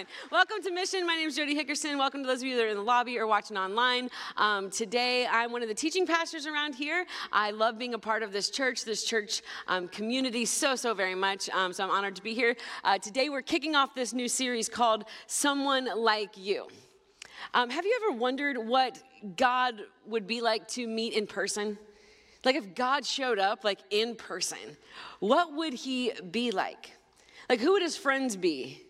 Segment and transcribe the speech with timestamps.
[0.00, 0.06] doing?
[0.30, 1.06] Welcome to Mission.
[1.06, 1.98] My name is Jodi Hickerson.
[1.98, 4.08] Welcome to those of you that are in the lobby or watching online.
[4.36, 7.04] Um, today, I'm one of the teaching pastors around here.
[7.32, 11.14] I love being a part of this church, this church um, community, so, so very
[11.14, 11.50] much.
[11.50, 12.56] Um, so I'm honored to be here.
[12.82, 16.68] Uh, today, we're kicking off this new series called Someone Like You.
[17.52, 19.02] Um, have you ever wondered what
[19.36, 21.76] God would be like to meet in person?
[22.44, 24.58] Like if God showed up, like in person,
[25.18, 26.92] what would he be like?
[27.50, 28.82] Like who would his friends be?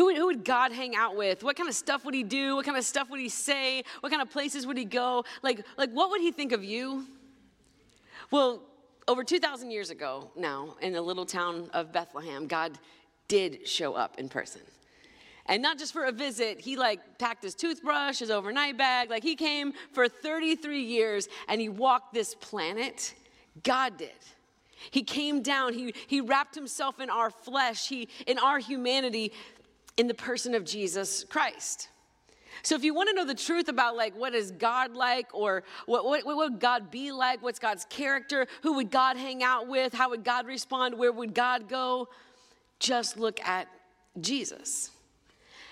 [0.00, 1.44] Who would, who would God hang out with?
[1.44, 2.56] What kind of stuff would he do?
[2.56, 3.84] What kind of stuff would he say?
[4.00, 5.26] What kind of places would he go?
[5.42, 7.04] Like, like what would he think of you?
[8.30, 8.62] Well,
[9.06, 12.78] over 2,000 years ago now, in the little town of Bethlehem, God
[13.28, 14.62] did show up in person.
[15.44, 19.10] And not just for a visit, he like packed his toothbrush, his overnight bag.
[19.10, 23.12] Like he came for 33 years and he walked this planet.
[23.62, 24.08] God did.
[24.90, 29.32] He came down, he, he wrapped himself in our flesh, he, in our humanity,
[29.96, 31.88] in the person of Jesus Christ.
[32.62, 35.62] So if you want to know the truth about like what is God like or
[35.86, 39.66] what, what, what, would God be like, what's God's character, who would God hang out
[39.66, 42.08] with, how would God respond, where would God go,
[42.78, 43.68] just look at
[44.20, 44.90] Jesus.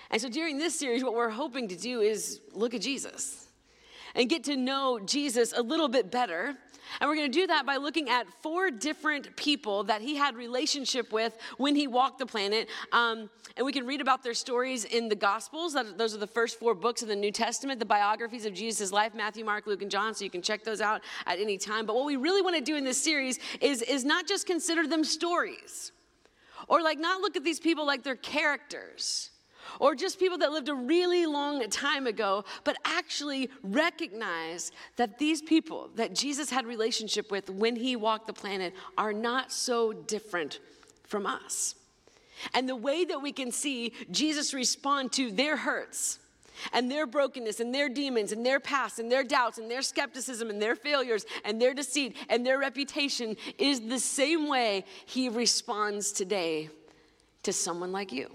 [0.09, 3.47] And so during this series, what we're hoping to do is look at Jesus
[4.15, 6.55] and get to know Jesus a little bit better.
[6.99, 10.35] And we're going to do that by looking at four different people that he had
[10.35, 12.69] relationship with when he walked the planet.
[12.91, 15.75] Um, and we can read about their stories in the Gospels.
[15.97, 19.13] Those are the first four books of the New Testament, the biographies of Jesus' life
[19.13, 20.13] Matthew, Mark, Luke, and John.
[20.13, 21.85] So you can check those out at any time.
[21.85, 24.87] But what we really want to do in this series is, is not just consider
[24.87, 25.91] them stories
[26.67, 29.31] or like not look at these people like they're characters
[29.79, 35.41] or just people that lived a really long time ago, but actually recognize that these
[35.41, 40.59] people that Jesus had relationship with when he walked the planet are not so different
[41.03, 41.75] from us.
[42.53, 46.19] And the way that we can see Jesus respond to their hurts
[46.73, 50.49] and their brokenness and their demons and their past and their doubts and their skepticism
[50.49, 56.11] and their failures and their deceit and their reputation is the same way he responds
[56.11, 56.69] today
[57.43, 58.29] to someone like you.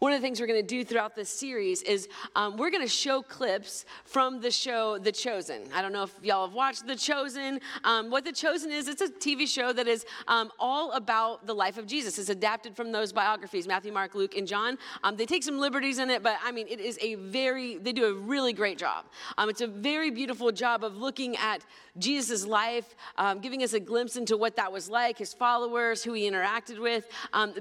[0.00, 2.82] One of the things we're going to do throughout this series is um, we're going
[2.82, 5.64] to show clips from the show The Chosen.
[5.74, 7.60] I don't know if y'all have watched The Chosen.
[7.84, 11.52] Um, what The Chosen is, it's a TV show that is um, all about the
[11.52, 12.18] life of Jesus.
[12.18, 14.78] It's adapted from those biographies Matthew, Mark, Luke, and John.
[15.04, 17.92] Um, they take some liberties in it, but I mean, it is a very, they
[17.92, 19.04] do a really great job.
[19.36, 21.66] Um, it's a very beautiful job of looking at
[21.98, 26.14] Jesus' life, um, giving us a glimpse into what that was like, his followers, who
[26.14, 27.06] he interacted with,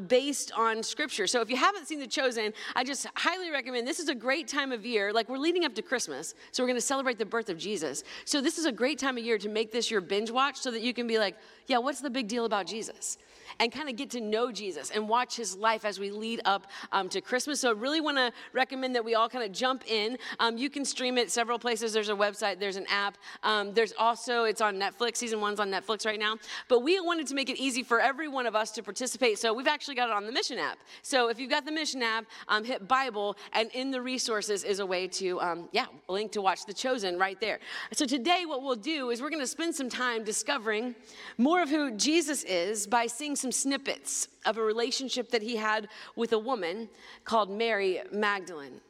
[0.08, 1.28] based on scripture.
[1.28, 4.16] So if you haven't seen The Chosen, chosen, I just highly recommend this is a
[4.16, 5.12] great time of year.
[5.12, 8.04] Like we're leading up to Christmas, so we're going to celebrate the birth of Jesus.
[8.26, 10.72] So this is a great time of year to make this your binge watch so
[10.72, 11.36] that you can be like,
[11.68, 13.18] yeah, what's the big deal about Jesus?
[13.60, 16.68] And kind of get to know Jesus and watch his life as we lead up
[16.92, 17.62] um, to Christmas.
[17.62, 20.18] So I really want to recommend that we all kind of jump in.
[20.40, 21.94] Um, you can stream it several places.
[21.94, 23.18] There's a website, there's an app.
[23.44, 25.18] Um, there's also, it's on Netflix.
[25.18, 26.36] Season one's on Netflix right now.
[26.68, 29.40] But we wanted to make it easy for every one of us to participate.
[29.40, 30.78] So we've actually got it on the Mission app.
[31.02, 34.80] So if you've got the Mission app, um, hit Bible, and in the resources is
[34.80, 37.60] a way to, um, yeah, link to watch The Chosen right there.
[37.94, 40.96] So today, what we'll do is we're going to spend some time discovering
[41.38, 45.88] more of who Jesus is by seeing some snippets of a relationship that he had
[46.16, 46.90] with a woman
[47.24, 48.82] called Mary Magdalene,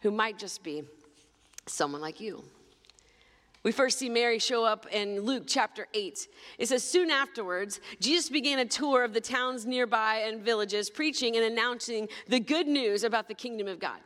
[0.00, 0.84] who might just be
[1.66, 2.44] someone like you.
[3.62, 6.28] We first see Mary show up in Luke chapter 8.
[6.58, 11.34] It says, Soon afterwards, Jesus began a tour of the towns nearby and villages, preaching
[11.36, 14.00] and announcing the good news about the kingdom of God.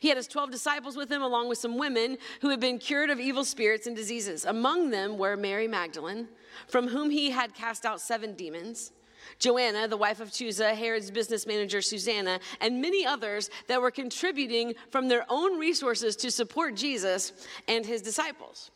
[0.00, 3.10] He had his 12 disciples with him, along with some women who had been cured
[3.10, 4.46] of evil spirits and diseases.
[4.46, 6.28] Among them were Mary Magdalene,
[6.66, 8.92] from whom he had cast out seven demons.
[9.38, 14.74] Joanna, the wife of Chuza, Herod's business manager Susanna, and many others that were contributing
[14.90, 17.32] from their own resources to support Jesus
[17.68, 18.70] and his disciples.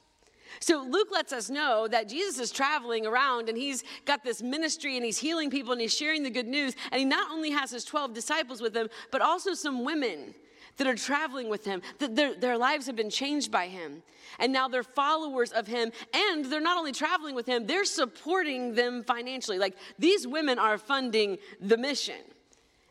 [0.60, 4.96] So Luke lets us know that Jesus is traveling around and he's got this ministry
[4.96, 6.74] and he's healing people and he's sharing the good news.
[6.92, 10.34] And he not only has his 12 disciples with him, but also some women
[10.76, 14.02] that are traveling with him, that their, their lives have been changed by him.
[14.38, 15.90] And now they're followers of him.
[16.14, 19.58] And they're not only traveling with him, they're supporting them financially.
[19.58, 22.20] Like these women are funding the mission.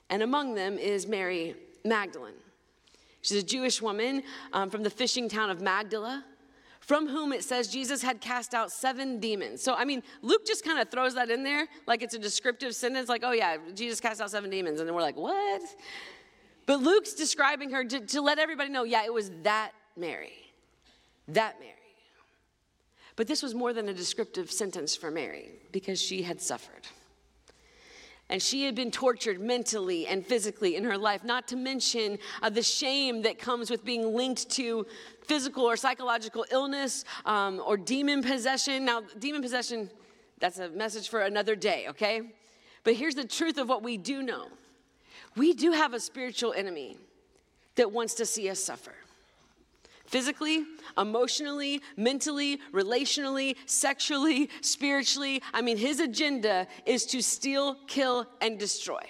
[0.09, 2.33] And among them is Mary Magdalene.
[3.21, 4.23] She's a Jewish woman
[4.53, 6.23] um, from the fishing town of Magdala
[6.85, 9.63] from whom it says Jesus had cast out seven demons.
[9.63, 12.75] So, I mean, Luke just kind of throws that in there like it's a descriptive
[12.75, 14.79] sentence, like, oh, yeah, Jesus cast out seven demons.
[14.79, 15.63] And then we're like, what?
[16.65, 20.33] But Luke's describing her to, to let everybody know, yeah, it was that Mary.
[21.27, 21.71] That Mary.
[23.15, 26.87] But this was more than a descriptive sentence for Mary because she had suffered.
[28.27, 32.49] And she had been tortured mentally and physically in her life, not to mention uh,
[32.49, 34.87] the shame that comes with being linked to
[35.27, 38.83] physical or psychological illness um, or demon possession.
[38.83, 39.91] Now, demon possession,
[40.39, 42.21] that's a message for another day, okay?
[42.83, 44.47] But here's the truth of what we do know
[45.35, 46.97] we do have a spiritual enemy
[47.75, 48.93] that wants to see us suffer
[50.05, 50.63] physically,
[50.97, 55.41] emotionally, mentally, relationally, sexually, spiritually.
[55.53, 59.01] I mean, his agenda is to steal, kill, and destroy.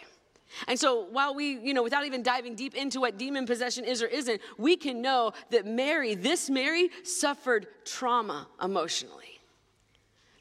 [0.68, 4.02] And so, while we, you know, without even diving deep into what demon possession is
[4.02, 9.42] or isn't, we can know that Mary, this Mary, suffered trauma emotionally,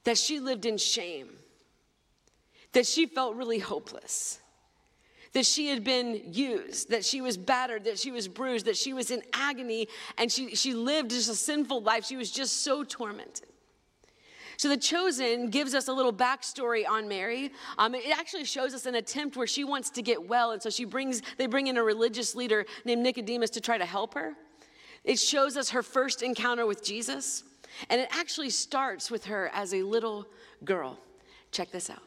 [0.04, 1.30] that she lived in shame,
[2.72, 4.38] that she felt really hopeless
[5.34, 8.92] that she had been used, that she was battered, that she was bruised, that she
[8.92, 12.04] was in agony, and she, she lived just a sinful life.
[12.04, 13.48] She was just so tormented.
[14.56, 17.50] So the chosen gives us a little backstory on Mary.
[17.76, 20.70] Um, it actually shows us an attempt where she wants to get well, and so
[20.70, 24.34] she brings they bring in a religious leader named Nicodemus to try to help her.
[25.02, 27.42] It shows us her first encounter with Jesus,
[27.90, 30.26] and it actually starts with her as a little
[30.64, 31.00] girl.
[31.50, 32.02] Check this out.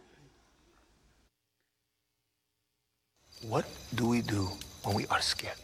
[3.44, 4.50] What do we do
[4.84, 5.58] when we are scared?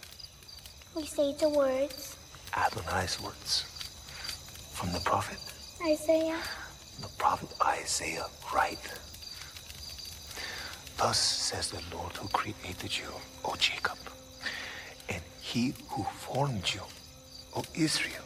[0.96, 2.16] We say the words.
[2.56, 3.64] Adonai's words.
[4.74, 5.40] From the prophet?
[5.84, 6.38] Isaiah.
[7.02, 8.80] The prophet Isaiah, right?
[10.98, 13.10] Thus says the Lord who created you,
[13.44, 13.98] O Jacob,
[15.10, 16.82] and he who formed you,
[17.56, 18.24] O Israel.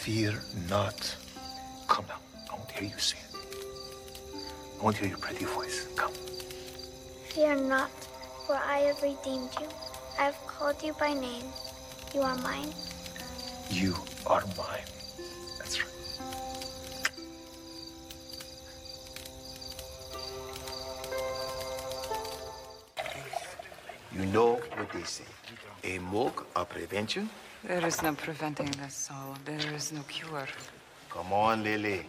[0.00, 0.40] Fear
[0.70, 1.14] not.
[1.86, 2.20] Come now.
[2.50, 3.36] I want to hear you say it.
[4.80, 5.86] I want to hear your pretty voice.
[5.96, 6.12] Come.
[7.28, 7.90] Fear not,
[8.46, 9.66] for I have redeemed you.
[10.18, 11.44] I have called you by name.
[12.14, 12.72] You are mine.
[13.68, 13.94] You
[14.26, 14.86] are mine.
[15.58, 15.92] That's right.
[24.12, 25.24] You know what they say.
[25.82, 27.28] A mock a prevention?
[27.64, 29.34] There is no preventing this, soul.
[29.44, 30.46] There is no cure.
[31.10, 32.06] Come on, Lily.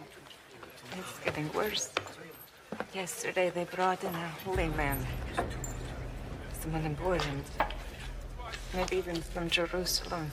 [0.96, 1.90] It's getting worse.
[2.94, 4.98] Yesterday they brought in a holy man.
[6.68, 7.44] Someone important.
[8.74, 10.30] Maybe even from Jerusalem.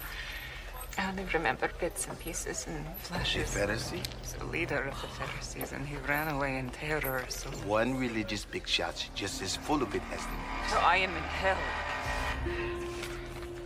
[0.98, 3.52] I only remember bits and pieces and flashes.
[3.52, 4.04] Pharisee?
[4.20, 7.50] He's the leader of the Pharisees, and he ran away in terror, so...
[7.66, 10.72] One religious big shot just as full of it as the next.
[10.74, 11.58] So I am in hell.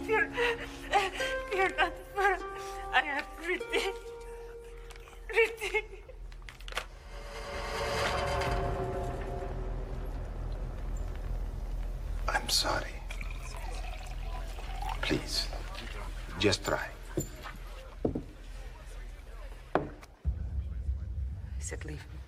[0.06, 0.30] Fear,
[1.50, 2.38] fear not, for
[2.94, 4.09] I have redeemed.
[16.40, 16.88] Just try.
[19.76, 19.80] I
[21.60, 22.20] said leave me.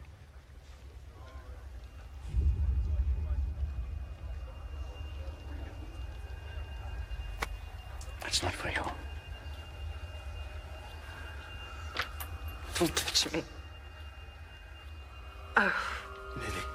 [8.21, 8.83] That's not for you.
[12.77, 13.43] Don't touch me.
[15.55, 15.73] Oh.
[16.35, 16.65] Lily.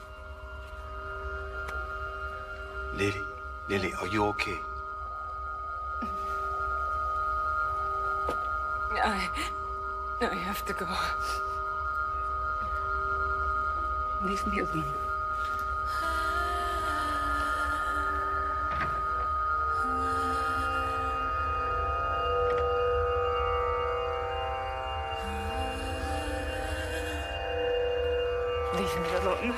[2.94, 3.22] Lily,
[3.68, 4.75] Lily, are you okay?
[9.06, 9.30] I,
[10.20, 10.84] I have to go.
[14.24, 14.84] Leave me alone.
[28.74, 29.54] Leave me alone.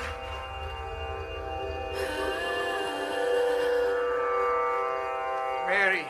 [5.65, 6.05] Mary.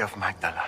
[0.00, 0.64] Mary of Magdala.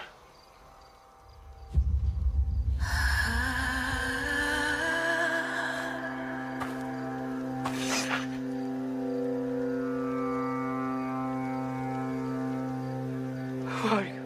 [13.67, 14.23] Who are you?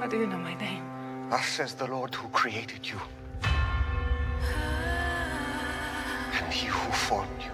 [0.00, 0.82] How do you know my name?
[1.28, 3.00] Thus says the Lord who created you.
[6.32, 7.52] And he who formed you.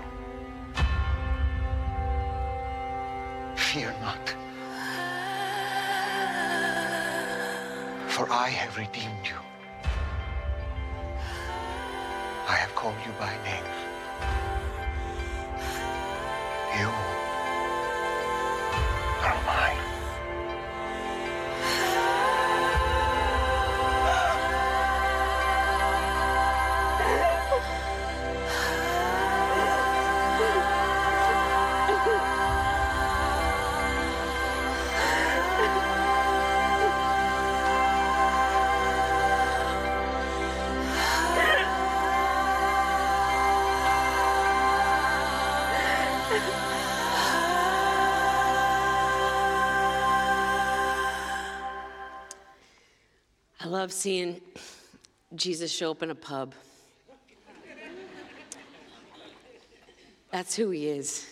[3.56, 4.41] Fear not.
[8.22, 9.34] For I have redeemed you.
[12.46, 13.81] I have called you by name.
[53.82, 54.40] Love seeing
[55.34, 56.54] Jesus show up in a pub.
[60.30, 61.28] That's who he is.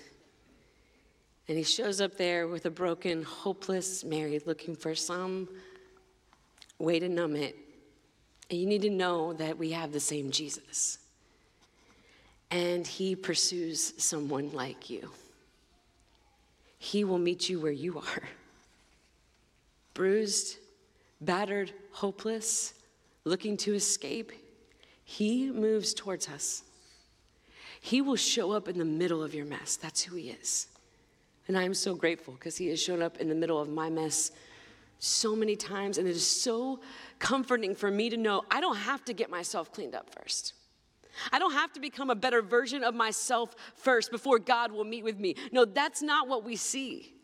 [1.46, 5.48] And he shows up there with a broken, hopeless Mary looking for some
[6.80, 7.56] way to numb it.
[8.50, 10.98] And you need to know that we have the same Jesus.
[12.50, 15.08] And he pursues someone like you.
[16.80, 18.22] He will meet you where you are
[19.94, 20.56] bruised,
[21.20, 22.74] battered, hopeless,
[23.24, 24.32] looking to escape.
[25.04, 26.62] He moves towards us.
[27.80, 29.76] He will show up in the middle of your mess.
[29.76, 30.68] That's who He is.
[31.48, 34.30] And I'm so grateful because He has shown up in the middle of my mess
[34.98, 35.98] so many times.
[35.98, 36.80] And it is so
[37.18, 40.54] comforting for me to know I don't have to get myself cleaned up first.
[41.32, 45.04] I don't have to become a better version of myself first before God will meet
[45.04, 45.34] with me.
[45.52, 47.14] No, that's not what we see.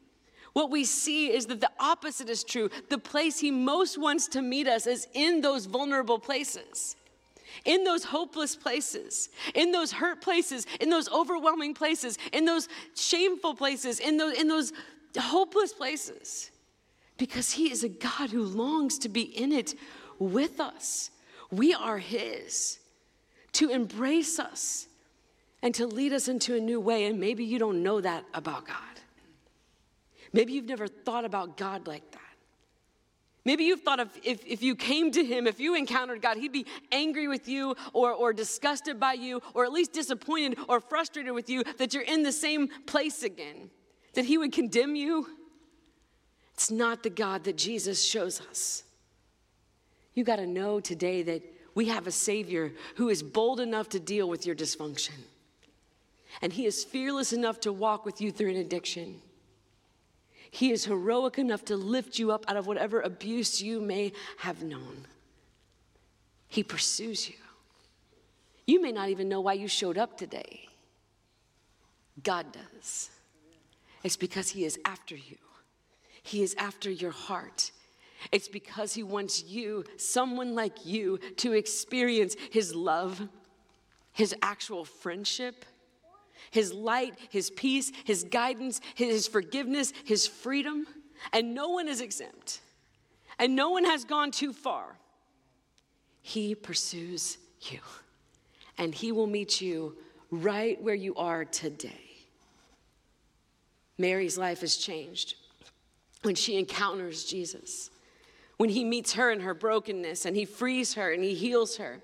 [0.56, 2.70] What we see is that the opposite is true.
[2.88, 6.96] The place He most wants to meet us is in those vulnerable places
[7.64, 13.54] in those hopeless places, in those hurt places, in those overwhelming places, in those shameful
[13.54, 14.72] places, in those, in those
[15.18, 16.50] hopeless places.
[17.18, 19.74] Because He is a God who longs to be in it
[20.18, 21.10] with us.
[21.50, 22.78] We are His
[23.52, 24.86] to embrace us
[25.62, 27.06] and to lead us into a new way.
[27.06, 28.95] And maybe you don't know that about God.
[30.32, 32.20] Maybe you've never thought about God like that.
[33.44, 36.52] Maybe you've thought of if, if you came to him, if you encountered God, he'd
[36.52, 41.32] be angry with you or, or disgusted by you or at least disappointed or frustrated
[41.32, 43.70] with you that you're in the same place again,
[44.14, 45.28] that he would condemn you.
[46.54, 48.82] It's not the God that Jesus shows us.
[50.14, 51.42] You got to know today that
[51.76, 55.12] we have a Savior who is bold enough to deal with your dysfunction.
[56.42, 59.20] And He is fearless enough to walk with you through an addiction.
[60.56, 64.62] He is heroic enough to lift you up out of whatever abuse you may have
[64.62, 65.06] known.
[66.48, 67.34] He pursues you.
[68.66, 70.66] You may not even know why you showed up today.
[72.22, 73.10] God does.
[74.02, 75.36] It's because He is after you,
[76.22, 77.70] He is after your heart.
[78.32, 83.28] It's because He wants you, someone like you, to experience His love,
[84.14, 85.66] His actual friendship
[86.50, 90.86] his light, his peace, his guidance, his forgiveness, his freedom.
[91.32, 92.60] And no one is exempt.
[93.38, 94.96] And no one has gone too far.
[96.22, 97.80] He pursues you.
[98.78, 99.96] And he will meet you
[100.30, 102.00] right where you are today.
[103.98, 105.36] Mary's life has changed
[106.22, 107.90] when she encounters Jesus,
[108.56, 112.00] when he meets her in her brokenness and he frees her and he heals her.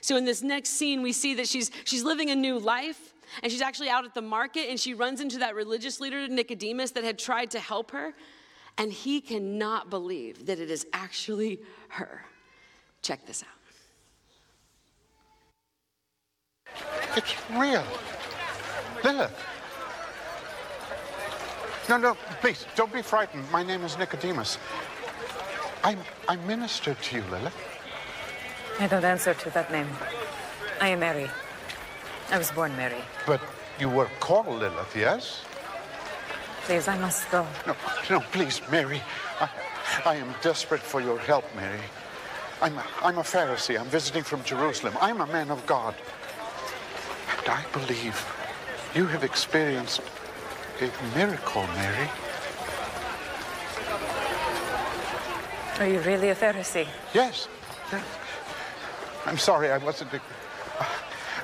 [0.00, 3.50] So in this next scene, we see that she's, she's living a new life and
[3.50, 7.04] she's actually out at the market and she runs into that religious leader, Nicodemus, that
[7.04, 8.14] had tried to help her.
[8.78, 12.24] And he cannot believe that it is actually her.
[13.02, 13.48] Check this out.
[17.16, 17.84] It's real.
[19.02, 19.46] Lilith.
[21.88, 23.50] No, no, please, don't be frightened.
[23.50, 24.58] My name is Nicodemus.
[25.84, 27.56] I'm I ministered to you, Lilith.
[28.80, 29.88] I don't answer to that name.
[30.80, 31.30] I am Mary.
[32.30, 33.02] I was born Mary.
[33.26, 33.40] But
[33.78, 35.42] you were called Lilith, yes?
[36.62, 37.46] Please, I must go.
[37.66, 37.76] No,
[38.10, 39.00] no, please, Mary.
[39.40, 39.48] I,
[40.04, 41.80] I am desperate for your help, Mary.
[42.60, 43.78] I'm a, I'm a Pharisee.
[43.78, 44.94] I'm visiting from Jerusalem.
[45.00, 45.94] I'm a man of God.
[47.38, 48.24] And I believe
[48.94, 50.00] you have experienced
[50.80, 52.08] a miracle, Mary.
[55.78, 56.88] Are you really a Pharisee?
[57.12, 57.48] Yes.
[57.92, 58.04] yes.
[59.26, 60.10] I'm sorry, I wasn't.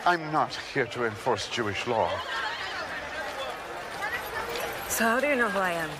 [0.05, 2.11] I'm not here to enforce Jewish law.
[4.89, 5.91] So how do you know who I am?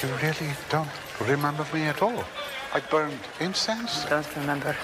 [0.00, 0.88] You really don't
[1.20, 2.24] remember me at all.
[2.72, 4.06] I burned incense.
[4.06, 4.76] I don't remember.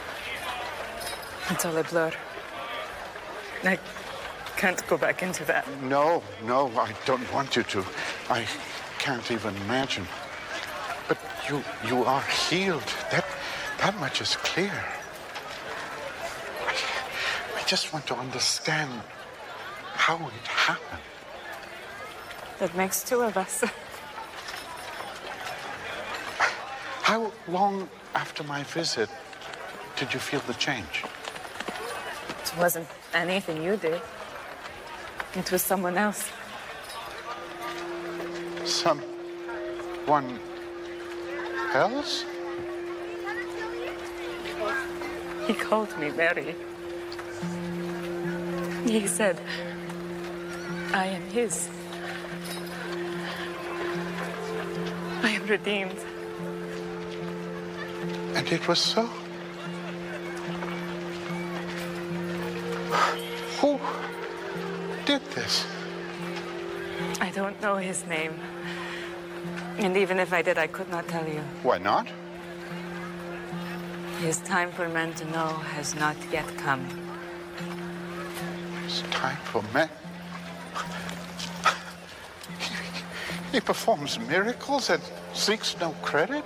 [1.51, 2.13] It's all a blur.
[3.63, 3.79] I
[4.57, 5.65] can't go back into that.
[5.83, 7.85] No, no, I don't want you to.
[8.29, 8.45] I
[8.99, 10.07] can't even imagine.
[11.07, 11.19] But
[11.49, 12.93] you you are healed.
[13.13, 13.25] That
[13.79, 14.85] that much is clear
[17.67, 19.03] just want to understand
[19.95, 21.03] how it happened.
[22.61, 23.65] That makes two of us.
[27.03, 29.11] how long after my visit
[29.97, 31.05] did you feel the change?
[32.29, 34.01] It wasn't anything you did.
[35.35, 36.31] It was someone else.
[38.65, 40.39] Someone
[41.75, 42.25] else?
[45.49, 46.55] He called me Mary.
[48.87, 49.41] He said,
[50.93, 51.69] I am his.
[55.23, 55.99] I am redeemed.
[58.35, 59.09] And it was so.
[63.61, 63.81] Who
[65.05, 65.67] did this?
[67.21, 68.35] I don't know his name.
[69.79, 71.43] And even if I did, I could not tell you.
[71.63, 72.07] Why not?
[74.21, 77.06] His time for men to know has not yet come.
[79.35, 79.89] For men.
[83.53, 85.03] He performs miracles and
[85.33, 86.45] seeks no credit.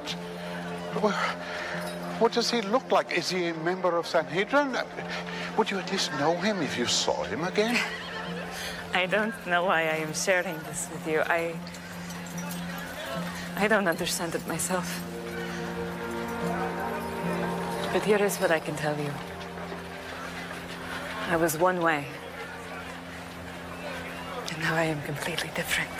[2.20, 3.16] What does he look like?
[3.16, 4.76] Is he a member of Sanhedrin?
[5.56, 7.78] Would you at least know him if you saw him again?
[8.94, 11.22] I don't know why I am sharing this with you.
[11.26, 11.54] I.
[13.56, 15.00] I don't understand it myself.
[17.92, 19.12] But here is what I can tell you
[21.28, 22.06] I was one way,
[24.60, 25.90] now I am completely different.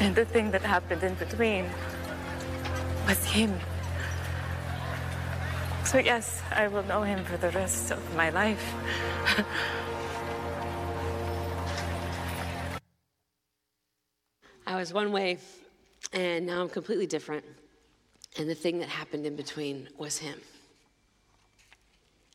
[0.00, 1.70] And the thing that happened in between
[3.06, 3.58] was him.
[5.84, 8.74] So, yes, I will know him for the rest of my life.
[14.66, 15.38] I was one way,
[16.12, 17.44] and now I'm completely different.
[18.38, 20.40] And the thing that happened in between was him.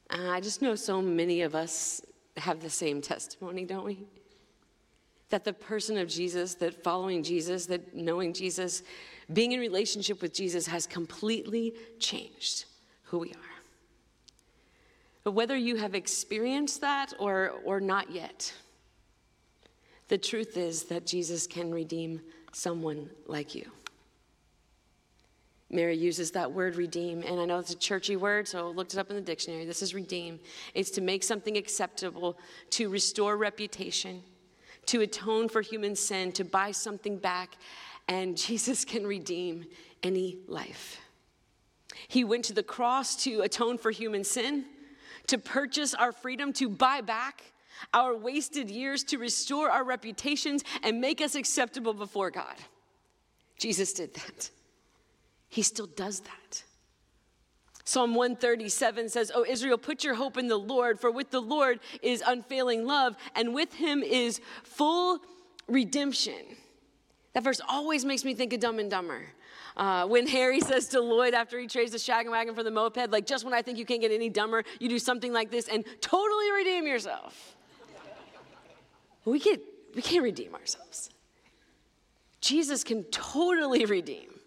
[0.09, 2.01] Uh, I just know so many of us
[2.37, 4.05] have the same testimony, don't we?
[5.29, 8.83] That the person of Jesus, that following Jesus, that knowing Jesus,
[9.31, 12.65] being in relationship with Jesus has completely changed
[13.03, 13.59] who we are.
[15.23, 18.53] But whether you have experienced that or, or not yet,
[20.07, 22.21] the truth is that Jesus can redeem
[22.51, 23.69] someone like you.
[25.71, 28.93] Mary uses that word redeem, and I know it's a churchy word, so I looked
[28.93, 29.65] it up in the dictionary.
[29.65, 30.39] This is redeem.
[30.73, 32.39] It's to make something acceptable,
[32.71, 34.23] to restore reputation,
[34.87, 37.57] to atone for human sin, to buy something back,
[38.07, 39.65] and Jesus can redeem
[40.01, 40.99] any life.
[42.07, 44.65] He went to the cross to atone for human sin,
[45.27, 47.43] to purchase our freedom, to buy back
[47.93, 52.55] our wasted years, to restore our reputations, and make us acceptable before God.
[53.57, 54.49] Jesus did that.
[55.49, 56.63] He still does that.
[57.83, 61.79] Psalm 137 says, Oh, Israel, put your hope in the Lord, for with the Lord
[62.03, 65.19] is unfailing love, and with him is full
[65.67, 66.35] redemption.
[67.33, 69.23] That verse always makes me think of Dumb and Dumber.
[69.75, 73.09] Uh, when Harry says to Lloyd after he trades the shaggin' wagon for the moped,
[73.09, 75.67] like, just when I think you can't get any dumber, you do something like this
[75.67, 77.55] and totally redeem yourself.
[79.25, 79.61] we, can't,
[79.95, 81.09] we can't redeem ourselves.
[82.39, 84.38] Jesus can totally redeem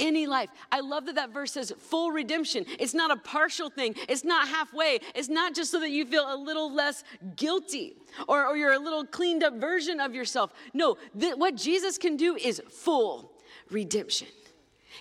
[0.00, 0.50] any life.
[0.70, 2.64] I love that that verse says full redemption.
[2.78, 5.00] It's not a partial thing, it's not halfway.
[5.14, 7.04] It's not just so that you feel a little less
[7.36, 7.96] guilty
[8.28, 10.52] or, or you're a little cleaned up version of yourself.
[10.72, 13.32] No, th- what Jesus can do is full
[13.70, 14.28] redemption.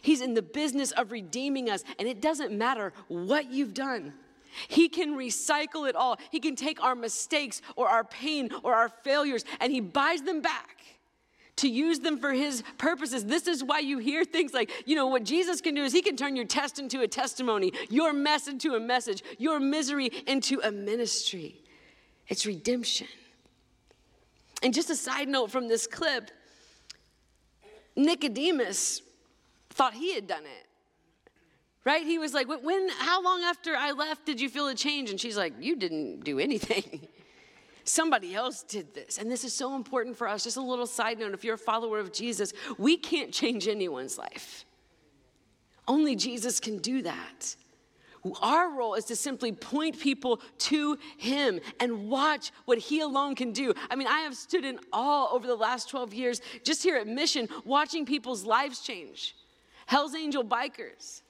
[0.01, 4.13] He's in the business of redeeming us, and it doesn't matter what you've done.
[4.67, 6.19] He can recycle it all.
[6.31, 10.41] He can take our mistakes or our pain or our failures and he buys them
[10.41, 10.82] back
[11.57, 13.25] to use them for his purposes.
[13.25, 16.01] This is why you hear things like, you know, what Jesus can do is he
[16.01, 20.59] can turn your test into a testimony, your mess into a message, your misery into
[20.63, 21.61] a ministry.
[22.27, 23.07] It's redemption.
[24.63, 26.31] And just a side note from this clip
[27.95, 29.01] Nicodemus
[29.69, 30.67] thought he had done it.
[31.85, 32.05] Right?
[32.05, 35.09] He was like, when, how long after I left did you feel a change?
[35.09, 37.07] And she's like, you didn't do anything.
[37.83, 39.17] Somebody else did this.
[39.17, 40.43] And this is so important for us.
[40.43, 44.17] Just a little side note if you're a follower of Jesus, we can't change anyone's
[44.17, 44.65] life.
[45.87, 47.55] Only Jesus can do that.
[48.41, 53.51] Our role is to simply point people to Him and watch what He alone can
[53.51, 53.73] do.
[53.91, 57.07] I mean, I have stood in awe over the last 12 years, just here at
[57.07, 59.35] Mission, watching people's lives change.
[59.87, 61.21] Hell's Angel bikers,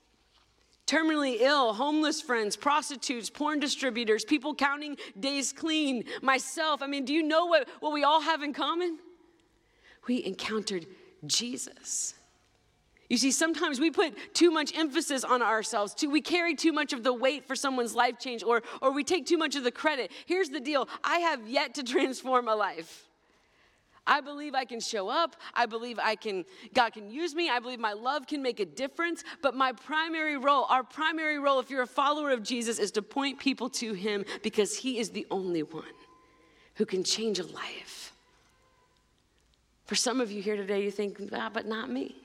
[0.88, 6.82] terminally ill, homeless friends, prostitutes, porn distributors, people counting days clean, myself.
[6.82, 9.00] I mean, do you know what, what we all have in common?
[10.08, 10.86] We encountered
[11.26, 12.14] Jesus.
[13.10, 15.94] You see, sometimes we put too much emphasis on ourselves.
[15.94, 19.04] Too, we carry too much of the weight for someone's life change, or, or we
[19.04, 20.12] take too much of the credit.
[20.26, 23.08] Here's the deal I have yet to transform a life.
[24.06, 25.36] I believe I can show up.
[25.54, 27.50] I believe I can God can use me.
[27.50, 31.60] I believe my love can make a difference, but my primary role, our primary role
[31.60, 35.12] if you're a follower of Jesus is to point people to him because he is
[35.12, 35.86] the only one
[36.76, 38.14] who can change a life.
[39.86, 42.16] For some of you here today you think, ah, but not me.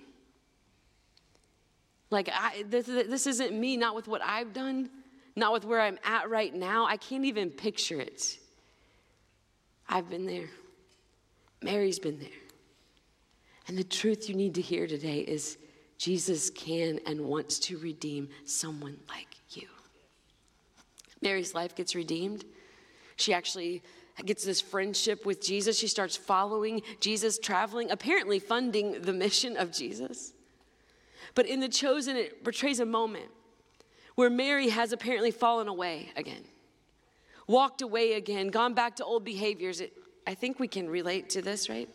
[2.11, 4.91] Like I, this, this isn't me, not with what I've done,
[5.37, 6.87] not with where I'm at right now.
[6.87, 8.39] I can't even picture it.
[9.89, 10.49] I've been there.
[11.63, 12.29] Mary's been there.
[13.67, 15.59] And the truth you need to hear today is
[15.99, 19.67] Jesus can and wants to redeem someone like you.
[21.21, 22.45] Mary's life gets redeemed
[23.17, 23.83] She actually
[24.25, 25.79] gets this friendship with Jesus.
[25.79, 30.33] She starts following Jesus, traveling, apparently funding the mission of Jesus.
[31.35, 33.27] But in The Chosen, it portrays a moment
[34.15, 36.45] where Mary has apparently fallen away again,
[37.47, 39.81] walked away again, gone back to old behaviors.
[39.81, 39.93] It,
[40.29, 41.89] I think we can relate to this, right?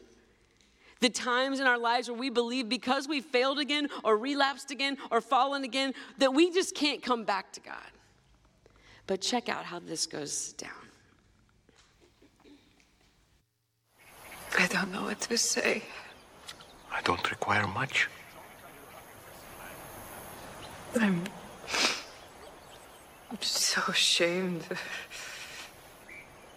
[1.02, 4.98] The times in our lives where we believe because we failed again or relapsed again
[5.12, 7.92] or fallen again that we just can't come back to God.
[9.06, 10.72] But check out how this goes down.
[14.58, 15.84] I don't know what to say.
[16.92, 18.10] I don't require much.
[21.00, 21.22] I'm.
[23.30, 24.64] I'm so ashamed.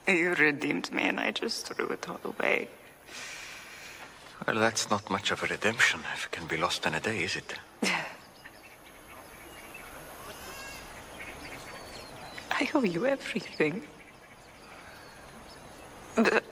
[0.06, 2.68] You redeemed me, and I just threw it all away.
[4.46, 7.24] Well, that's not much of a redemption if it can be lost in a day,
[7.24, 7.54] is it?
[12.52, 13.82] I owe you everything.
[16.14, 16.44] But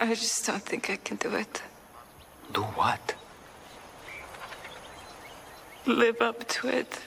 [0.00, 1.62] I just don't think I can do it.
[2.52, 3.14] Do what?
[5.86, 6.98] Live up to it.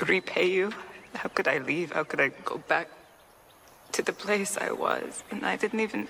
[0.00, 0.72] Repay you.
[1.14, 1.92] How could I leave?
[1.92, 2.88] How could I go back
[3.92, 5.22] to the place I was?
[5.30, 6.08] And I didn't even.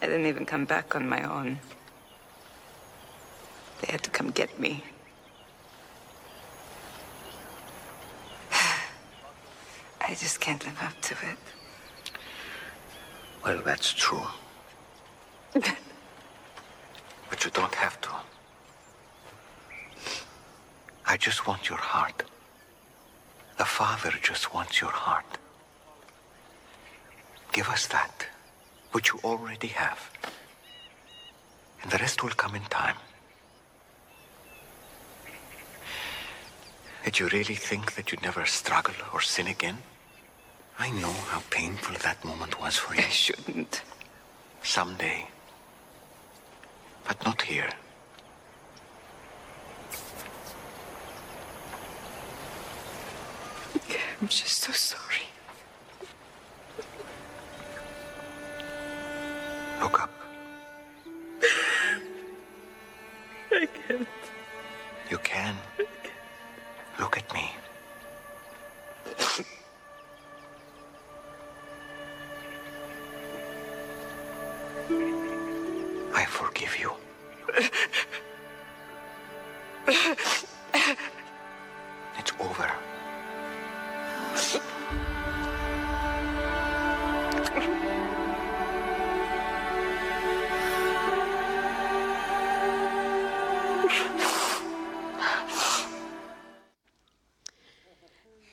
[0.00, 1.58] I didn't even come back on my own.
[3.80, 4.84] They had to come get me.
[10.00, 11.38] I just can't live up to it.
[13.44, 14.26] Well, that's true.
[15.52, 18.10] but you don't have to.
[21.06, 22.24] I just want your heart.
[23.56, 25.37] The Father just wants your heart.
[27.58, 28.26] Give us that,
[28.92, 30.12] which you already have.
[31.82, 32.94] And the rest will come in time.
[37.04, 39.78] Did you really think that you'd never struggle or sin again?
[40.78, 43.00] I know how painful that moment was for you.
[43.00, 43.82] I shouldn't.
[44.62, 45.26] Someday.
[47.08, 47.70] But not here.
[54.20, 55.27] I'm just so sorry.
[59.80, 60.10] Look up.
[63.52, 64.08] I can't.
[65.10, 65.54] You can.
[66.98, 67.50] Look at me.
[76.14, 76.92] I forgive you.
[82.18, 82.87] It's over.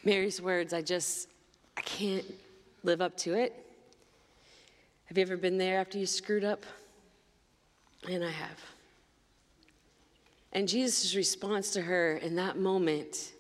[0.05, 1.27] Mary's words, I just,
[1.75, 2.25] I can't
[2.83, 3.65] live up to it.
[5.05, 6.63] Have you ever been there after you screwed up?
[8.07, 8.59] And I have.
[10.53, 13.33] And Jesus' response to her in that moment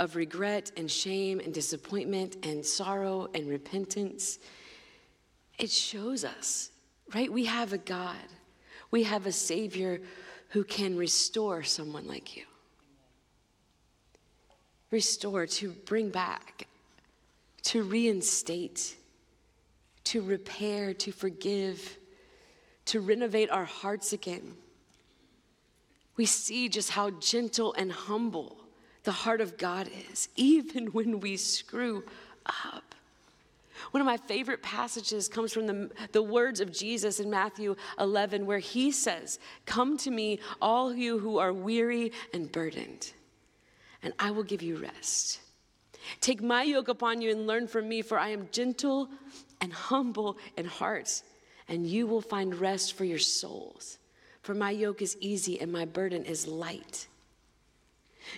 [0.00, 4.40] of regret and shame and disappointment and sorrow and repentance,
[5.58, 6.70] it shows us,
[7.14, 7.32] right?
[7.32, 8.16] We have a God,
[8.90, 10.00] we have a Savior
[10.48, 12.44] who can restore someone like you
[14.90, 16.66] restore, to bring back,
[17.62, 18.96] to reinstate,
[20.04, 21.98] to repair, to forgive,
[22.86, 24.54] to renovate our hearts again.
[26.16, 28.56] We see just how gentle and humble
[29.04, 32.04] the heart of God is, even when we screw
[32.46, 32.94] up.
[33.92, 38.44] One of my favorite passages comes from the, the words of Jesus in Matthew 11,
[38.44, 43.12] where he says, Come to me, all you who are weary and burdened
[44.02, 45.40] and I will give you rest.
[46.20, 49.08] Take my yoke upon you and learn from me, for I am gentle
[49.60, 51.22] and humble in heart,
[51.68, 53.98] and you will find rest for your souls.
[54.42, 57.08] For my yoke is easy and my burden is light.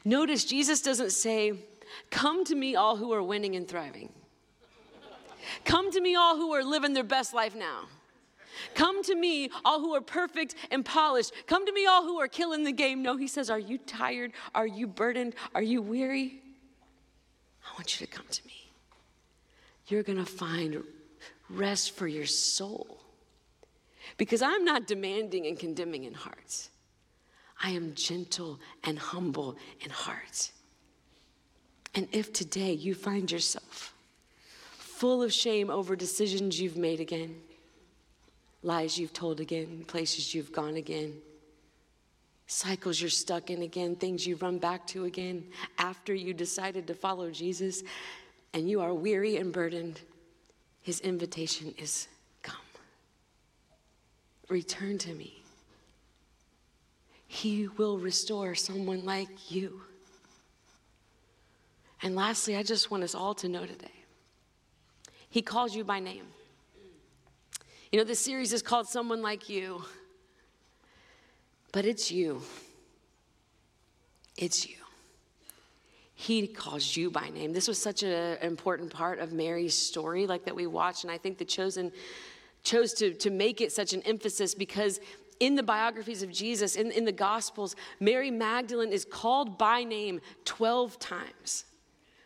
[0.05, 1.55] Notice Jesus doesn't say,
[2.11, 4.11] Come to me, all who are winning and thriving.
[5.65, 7.85] Come to me, all who are living their best life now.
[8.75, 11.33] Come to me, all who are perfect and polished.
[11.47, 13.03] Come to me, all who are killing the game.
[13.03, 14.33] No, he says, Are you tired?
[14.55, 15.35] Are you burdened?
[15.55, 16.41] Are you weary?
[17.65, 18.71] I want you to come to me.
[19.89, 20.83] You're going to find
[21.51, 22.99] rest for your soul.
[24.17, 26.69] Because I'm not demanding and condemning in heart.
[27.63, 30.51] I am gentle and humble in heart.
[31.95, 33.95] And if today you find yourself
[34.79, 37.37] full of shame over decisions you've made again,
[38.63, 41.15] lies you've told again, places you've gone again,
[42.47, 45.45] cycles you're stuck in again, things you run back to again
[45.79, 47.83] after you decided to follow Jesus.
[48.55, 50.01] and you are weary and burdened,
[50.83, 52.07] his invitation is
[52.43, 52.57] come.
[54.49, 55.43] Return to me.
[57.27, 59.81] He will restore someone like you.
[62.03, 64.05] And lastly, I just want us all to know today
[65.31, 66.27] He calls you by name.
[67.93, 69.85] You know, this series is called Someone Like You,
[71.73, 72.41] but it's you.
[74.39, 74.77] It's you.
[76.15, 77.53] He calls you by name.
[77.53, 81.19] This was such an important part of Mary's story, like that we watched, and I
[81.19, 81.93] think the chosen
[82.63, 84.99] chose to, to make it such an emphasis because
[85.39, 90.23] in the biographies of Jesus, in, in the Gospels, Mary Magdalene is called by name
[90.47, 91.67] 12 times,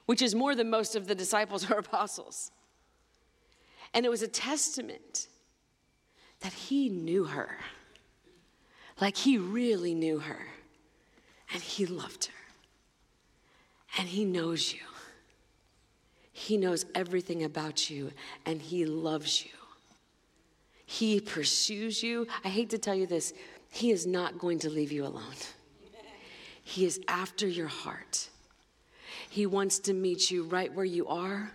[0.05, 2.52] which is more than most of the disciples or apostles.
[3.94, 5.26] And it was a testament
[6.40, 7.59] that he knew her.
[9.01, 10.46] Like he really knew her.
[11.53, 12.33] And he loved her.
[13.99, 14.81] And he knows you.
[16.33, 18.12] He knows everything about you.
[18.44, 19.53] And he loves you.
[20.85, 22.27] He pursues you.
[22.44, 23.33] I hate to tell you this,
[23.70, 25.35] he is not going to leave you alone.
[26.62, 28.29] He is after your heart.
[29.31, 31.53] He wants to meet you right where you are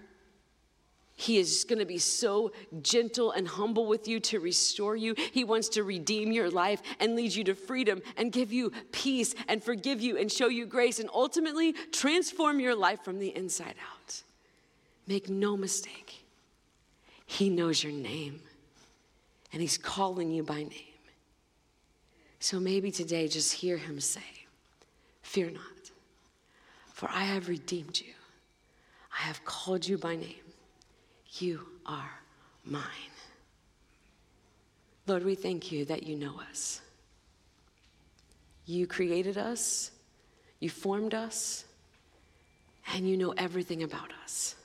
[1.21, 5.13] he is going to be so gentle and humble with you to restore you.
[5.31, 9.35] He wants to redeem your life and lead you to freedom and give you peace
[9.47, 13.75] and forgive you and show you grace and ultimately transform your life from the inside
[13.93, 14.23] out.
[15.05, 16.25] Make no mistake,
[17.27, 18.41] He knows your name
[19.53, 20.97] and He's calling you by name.
[22.39, 24.21] So maybe today just hear Him say,
[25.21, 25.91] Fear not,
[26.91, 28.13] for I have redeemed you,
[29.13, 30.50] I have called you by name.
[31.39, 32.11] You are
[32.65, 32.83] mine.
[35.07, 36.81] Lord, we thank you that you know us.
[38.65, 39.91] You created us,
[40.59, 41.65] you formed us,
[42.93, 44.55] and you know everything about us.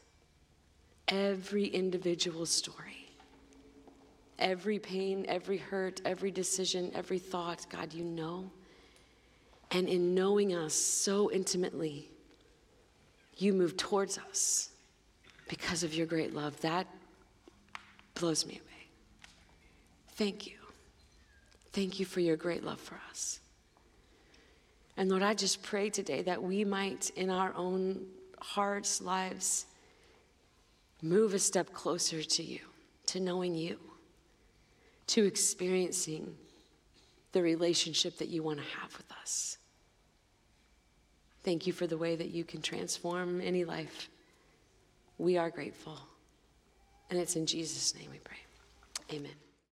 [1.09, 3.09] Every individual story,
[4.39, 8.51] every pain, every hurt, every decision, every thought, God, you know.
[9.71, 12.11] And in knowing us so intimately,
[13.37, 14.71] you move towards us
[15.49, 16.61] because of your great love.
[16.61, 16.87] That
[18.15, 18.89] blows me away.
[20.11, 20.55] Thank you.
[21.73, 23.41] Thank you for your great love for us.
[24.97, 28.07] And Lord, I just pray today that we might, in our own
[28.41, 29.67] hearts, lives,
[31.03, 32.61] move a step closer to you,
[33.07, 33.79] to knowing you,
[35.09, 36.35] to experiencing
[37.33, 39.59] the relationship that you want to have with us.
[41.43, 44.09] Thank you for the way that you can transform any life.
[45.19, 45.99] We are grateful.
[47.11, 48.39] And it's in Jesus' name we pray.
[49.13, 49.46] Amen.